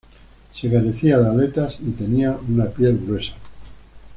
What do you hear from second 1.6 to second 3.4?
y tenía una piel gruesa.